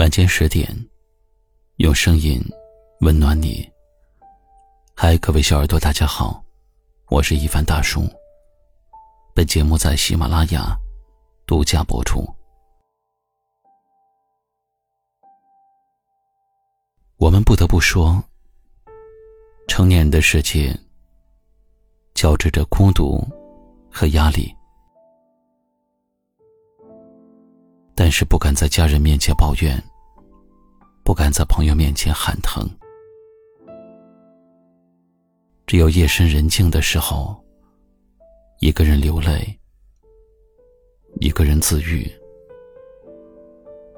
[0.00, 0.66] 晚间十点，
[1.76, 2.40] 用声音
[3.02, 3.70] 温暖你。
[4.96, 6.42] 嗨，各位小耳朵，大家好，
[7.10, 8.08] 我是一凡大叔。
[9.34, 10.74] 本节目在喜马拉雅
[11.46, 12.24] 独家播出。
[17.18, 18.24] 我们不得不说，
[19.68, 20.74] 成年人的世界
[22.14, 23.22] 交织着孤独
[23.92, 24.50] 和压力。
[27.94, 29.78] 但是不敢在家人面前抱怨，
[31.10, 32.64] 不敢在朋友面前喊疼。
[35.66, 37.36] 只有夜深人静的时候，
[38.60, 39.58] 一个人流泪，
[41.20, 42.08] 一个人自愈，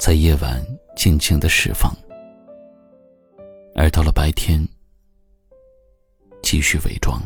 [0.00, 0.60] 在夜晚
[0.96, 1.94] 静静的释放，
[3.76, 4.60] 而到了白天，
[6.42, 7.22] 继续伪装，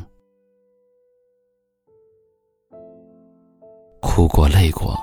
[4.02, 4.94] 哭过，累过。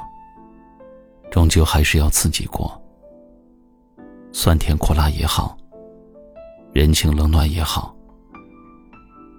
[1.32, 2.80] 终究还是要自己过，
[4.40, 5.58] 酸甜苦辣也好，
[6.72, 7.98] 人情冷暖也好，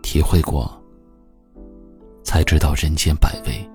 [0.02, 0.68] 体会过，
[2.24, 3.70] 才知道人间百味。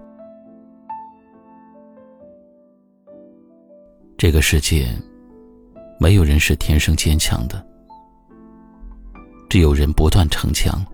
[4.17, 4.89] 这个世界，
[5.97, 7.66] 没有人是天生坚强的，
[9.50, 10.86] 只有人不断逞强。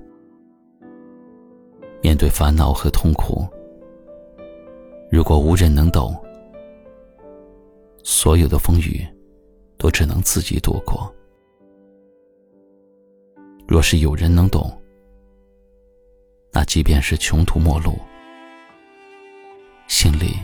[2.03, 3.47] 面对烦恼和痛苦，
[5.09, 6.15] 如果无人能懂。
[8.03, 9.03] 所有的风雨，
[9.79, 11.11] 都只能自己度过。
[13.67, 14.69] 若是有人能懂，
[16.51, 17.97] 那即便是穷途末路，
[19.87, 20.35] 心里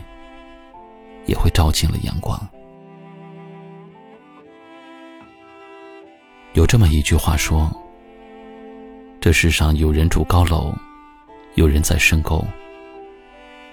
[1.26, 2.40] 也会照进了阳光。
[6.54, 7.70] 有这么一句话说
[9.20, 10.72] ：“这世上有人住高楼，
[11.56, 12.42] 有人在深沟，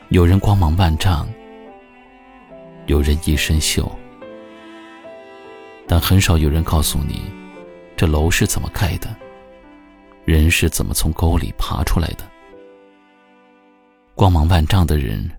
[0.10, 1.26] 有人光芒万丈。”
[2.88, 3.90] 有人一身锈，
[5.94, 7.22] 但很少有人告诉你，
[7.96, 9.16] 这楼是怎么盖的，
[10.26, 12.28] 人是怎么从沟里爬出来的。
[14.16, 15.30] 光芒万丈的人，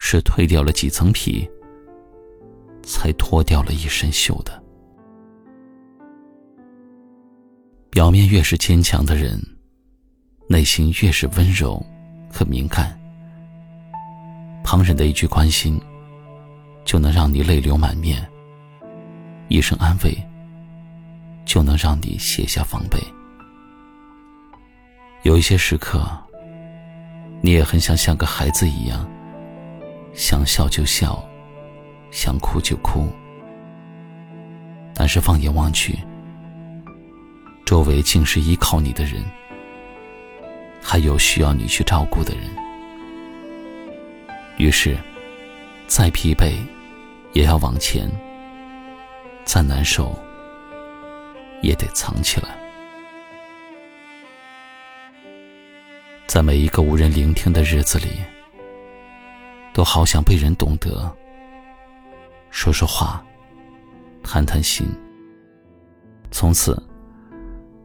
[0.00, 1.48] 是褪掉了几层皮，
[2.82, 4.60] 才脱掉了一身锈的。
[7.88, 9.40] 表面越是坚强的人，
[10.48, 11.80] 内心越是温柔
[12.32, 12.98] 和敏感。
[14.64, 15.80] 旁人的一句关心。
[16.84, 18.26] 就能让你泪流满面。
[19.48, 20.16] 一声安慰，
[21.44, 22.98] 就能让你卸下防备。
[25.22, 26.06] 有一些时刻，
[27.40, 29.08] 你也很想像个孩子一样，
[30.12, 31.22] 想笑就笑，
[32.10, 33.08] 想哭就哭。
[34.94, 35.98] 但是放眼望去，
[37.64, 39.24] 周围竟是依靠你的人，
[40.82, 42.44] 还有需要你去照顾的人。
[44.58, 44.96] 于是，
[45.86, 46.54] 再疲惫。
[47.34, 48.10] 也要往前，
[49.48, 50.14] 再难受
[51.62, 52.48] 也得藏起来。
[56.26, 58.08] 在每一个无人聆听的日子里，
[59.72, 61.10] 都好想被人懂得，
[62.50, 63.24] 说说话，
[64.22, 64.86] 谈谈心。
[66.30, 66.76] 从此，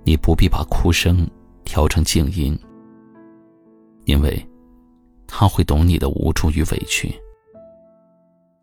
[0.03, 1.25] 你不必把哭声
[1.63, 2.59] 调成静音，
[4.03, 4.46] 因为
[5.25, 7.18] 他会懂你的无助与委屈。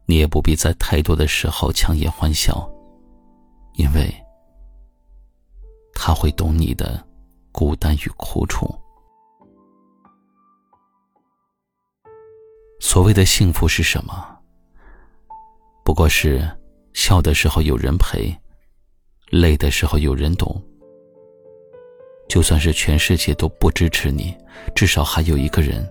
[0.04, 2.70] 你也不必在太多的时候强颜欢笑，
[3.80, 4.14] 因为
[5.94, 7.02] 他会懂你的
[7.50, 8.68] 孤单与苦楚。
[12.78, 14.38] 所谓的幸福是什么？
[15.82, 16.46] 不过是
[16.92, 18.30] 笑的时候有人陪，
[19.30, 20.62] 累的时候有人懂。
[22.28, 24.36] 就算是全世界都不支持你，
[24.74, 25.90] 至少还有一个人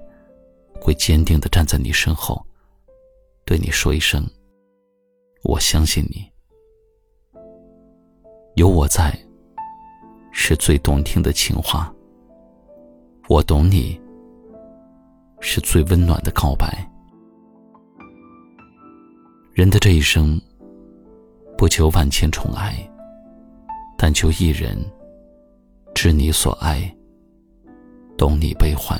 [0.79, 2.39] 会坚定的站在你身后。
[3.45, 4.23] 对你说一声，
[5.41, 6.31] 我相信你，
[8.55, 9.17] 有我在，
[10.31, 11.93] 是最动听的情话。
[13.27, 13.99] 我懂你，
[15.39, 16.85] 是最温暖的告白。
[19.53, 20.39] 人的这一生，
[21.57, 22.75] 不求万千宠爱，
[23.97, 24.77] 但求一人
[25.93, 26.93] 知你所爱，
[28.17, 28.99] 懂你悲欢。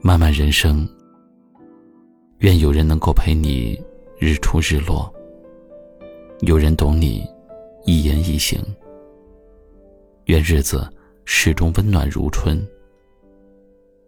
[0.00, 0.88] 漫漫人生。
[2.38, 3.76] 愿有人能够陪你
[4.16, 5.12] 日出日落，
[6.42, 7.26] 有人懂你
[7.84, 8.62] 一言一行。
[10.26, 10.88] 愿日子
[11.24, 12.64] 始终温暖如春，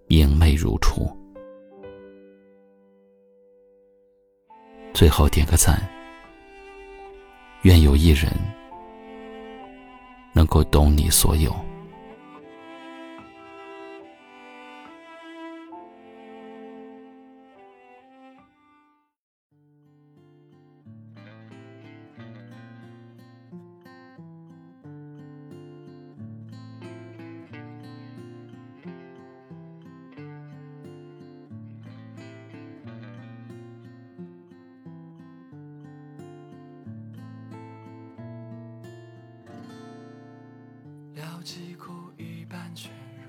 [0.06, 1.11] 明媚如初。
[4.94, 5.82] 最后点个赞。
[7.62, 8.31] 愿有一人
[10.32, 11.53] 能够懂你所有。
[41.43, 43.23] 疾苦一般全入，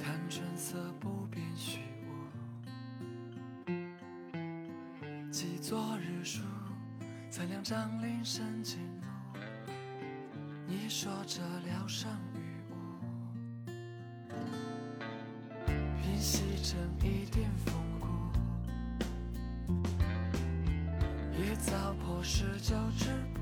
[0.00, 2.10] 贪春色不变虚无。
[5.30, 6.42] 记昨日书，
[7.30, 9.06] 曾两张林深尽怒。
[10.66, 12.38] 你说这疗伤于
[12.70, 12.74] 无，
[16.04, 18.08] 云溪成一点风骨，
[21.38, 23.39] 夜早破十九之步。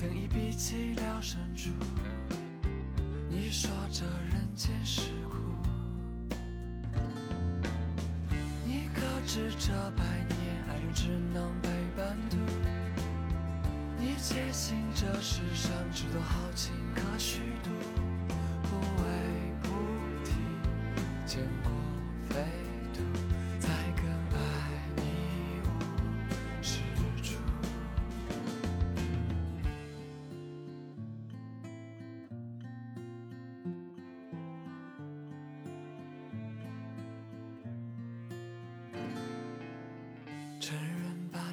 [0.00, 1.68] 曾一笔凄凉深处。
[3.28, 4.02] 你说这
[4.32, 5.36] 人间是苦，
[8.64, 12.38] 你可知这百年爱人只能陪伴度？
[13.98, 17.68] 你坚信这世上只有好情可虚度，
[18.62, 19.04] 不为
[19.60, 19.68] 不
[20.24, 20.32] 提，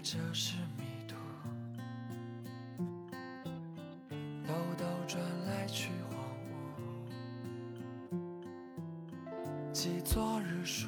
[0.09, 1.17] 这是迷途，
[4.47, 6.17] 兜兜转来去荒
[8.13, 8.15] 芜。
[9.73, 10.87] 记昨日书，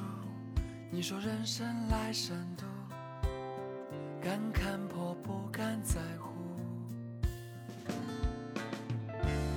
[0.89, 2.63] 你说人生来善妒，
[4.21, 6.31] 敢看破不敢在乎，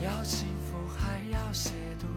[0.02, 1.70] 要幸福还要亵
[2.00, 2.08] 渎，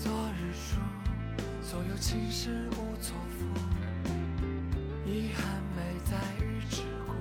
[0.00, 0.76] 昨日书，
[1.60, 3.44] 所有情事无错付，
[5.04, 7.12] 遗憾没在于之故。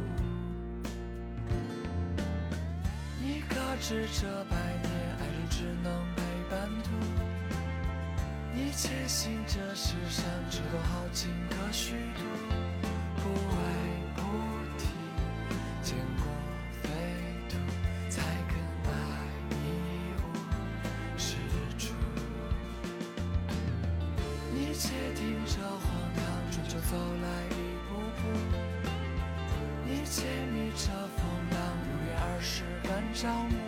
[3.20, 6.22] 你可知这百年爱人只能陪
[6.52, 6.90] 伴度？
[8.54, 12.22] 你坚信这世上只有好情可虚度，
[33.18, 33.67] 十干